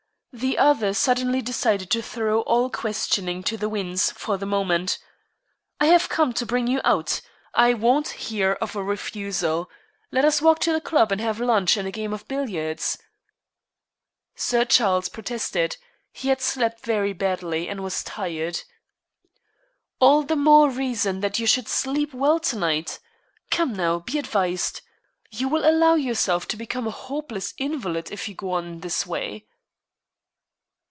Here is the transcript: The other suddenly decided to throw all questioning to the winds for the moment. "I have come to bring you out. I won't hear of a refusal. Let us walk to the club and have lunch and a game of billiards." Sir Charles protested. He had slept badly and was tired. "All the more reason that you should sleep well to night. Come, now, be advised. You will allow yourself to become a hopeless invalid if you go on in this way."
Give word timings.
The 0.33 0.57
other 0.57 0.93
suddenly 0.93 1.41
decided 1.41 1.89
to 1.91 2.01
throw 2.01 2.39
all 2.43 2.69
questioning 2.69 3.43
to 3.43 3.57
the 3.57 3.67
winds 3.67 4.11
for 4.13 4.37
the 4.37 4.45
moment. 4.45 4.97
"I 5.77 5.87
have 5.87 6.07
come 6.07 6.31
to 6.35 6.45
bring 6.45 6.67
you 6.67 6.79
out. 6.85 7.19
I 7.53 7.73
won't 7.73 8.07
hear 8.31 8.53
of 8.61 8.73
a 8.73 8.81
refusal. 8.81 9.69
Let 10.09 10.23
us 10.23 10.41
walk 10.41 10.59
to 10.59 10.71
the 10.71 10.79
club 10.79 11.11
and 11.11 11.19
have 11.19 11.41
lunch 11.41 11.75
and 11.75 11.85
a 11.85 11.91
game 11.91 12.13
of 12.13 12.29
billiards." 12.29 12.97
Sir 14.33 14.63
Charles 14.63 15.09
protested. 15.09 15.75
He 16.13 16.29
had 16.29 16.39
slept 16.39 16.83
badly 16.85 17.67
and 17.67 17.83
was 17.83 18.01
tired. 18.01 18.61
"All 19.99 20.23
the 20.23 20.37
more 20.37 20.69
reason 20.69 21.19
that 21.19 21.39
you 21.39 21.45
should 21.45 21.67
sleep 21.67 22.13
well 22.13 22.39
to 22.39 22.55
night. 22.57 22.99
Come, 23.49 23.73
now, 23.73 23.99
be 23.99 24.17
advised. 24.17 24.79
You 25.29 25.49
will 25.49 25.67
allow 25.69 25.95
yourself 25.95 26.47
to 26.47 26.55
become 26.57 26.87
a 26.87 26.91
hopeless 27.09 27.53
invalid 27.57 28.13
if 28.13 28.29
you 28.29 28.33
go 28.33 28.51
on 28.53 28.65
in 28.65 28.79
this 28.79 29.05
way." 29.05 29.45